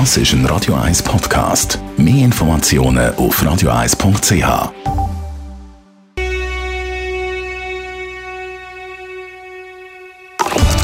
[0.00, 1.78] Das ist ein Radio 1 Podcast.
[1.96, 4.72] Mehr Informationen auf radio1.ch.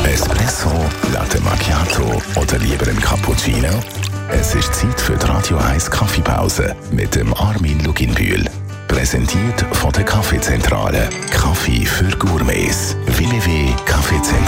[0.04, 0.70] Espresso,
[1.12, 3.82] Latte Macchiato oder lieber ein Cappuccino?
[4.30, 8.45] Es ist Zeit für die Radio 1 Kaffeepause mit dem Armin Luginbühl.
[8.86, 11.11] Präsentiert von der Kaffeezentrale.
[11.32, 12.95] Kaffee für Gourmets.
[13.06, 14.39] www.kaffeezentrale.ch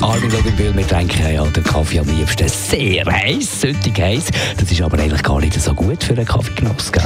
[0.00, 4.28] Armin Logenbühl, wir trinken ja den Kaffee am liebsten sehr heiß, süttig heiß.
[4.56, 7.02] Das ist aber eigentlich gar nicht so gut für einen Kaffeegenuss, gell?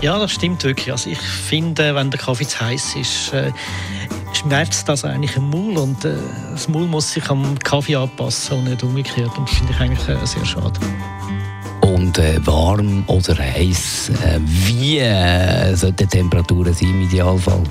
[0.00, 0.92] Ja, das stimmt wirklich.
[0.92, 3.50] Also ich finde, wenn der Kaffee zu heiß ist, äh,
[4.34, 6.14] schmerzt das eigentlich im Maul und äh,
[6.52, 9.36] das Maul muss sich am Kaffee anpassen und nicht umgekehrt.
[9.36, 10.78] Und das finde ich eigentlich äh, sehr schade
[11.98, 14.10] und äh, warm oder heiß.
[14.10, 17.62] Äh, wie äh, sollten Temperaturen sein im Idealfall?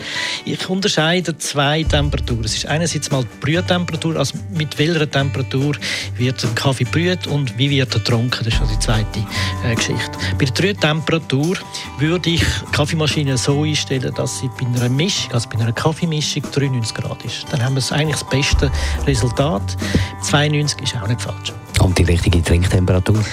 [0.44, 2.44] Ich unterscheide zwei Temperaturen.
[2.44, 5.76] Es ist einerseits mal die Brühtemperatur, also mit welcher Temperatur
[6.18, 8.44] wird der Kaffee brüht und wie wird er getrunken.
[8.44, 9.20] Das ist also die zweite
[9.66, 10.12] äh, Geschichte.
[10.38, 11.58] Bei der Brühtemperatur
[11.98, 16.44] würde ich die Kaffeemaschine so einstellen, dass sie bei einer Mischung, also bei einer Kaffeemischung
[16.52, 17.46] 93 Grad ist.
[17.52, 18.72] Dann haben wir eigentlich das beste
[19.06, 19.78] Resultat.
[20.22, 21.54] 92 ist auch nicht falsch.
[21.88, 23.24] Und die richtige Trinktemperatur?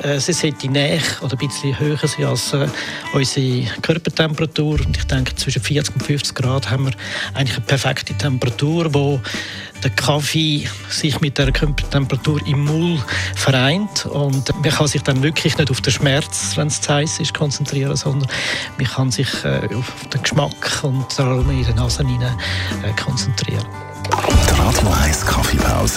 [0.00, 2.68] Äh, sie sollte näher oder ein bisschen höher sein als äh,
[3.12, 4.78] unsere Körpertemperatur.
[4.86, 6.92] Und ich denke, zwischen 40 und 50 Grad haben wir
[7.34, 9.20] eigentlich eine perfekte Temperatur, wo
[9.82, 15.58] der Kaffee sich mit der Körpertemperatur im Mund vereint und man kann sich dann wirklich
[15.58, 18.30] nicht auf den Schmerz, wenn es zu heiß ist, konzentrieren, sondern
[18.78, 22.36] man kann sich äh, auf den Geschmack und den Aroma in der Nase hinein,
[23.02, 23.66] konzentrieren.
[24.06, 24.54] Die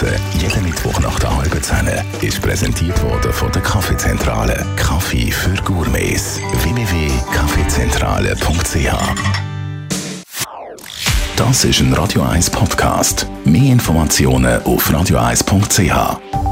[0.00, 1.90] Kaffeepause, jeden Mittwoch nach der halben Zehn,
[2.22, 4.64] ist präsentiert worden von der Kaffeezentrale.
[4.76, 6.40] Kaffee für Gourmets.
[6.62, 8.94] www.kaffeezentrale.ch
[11.36, 13.26] Das ist ein Radio 1 Podcast.
[13.44, 16.49] Mehr Informationen auf radio1.ch.